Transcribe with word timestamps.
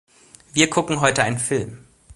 Wir 0.51 0.67
gucken 0.67 0.99
heute 0.99 1.21
einen 1.21 1.37
Film. 1.37 1.85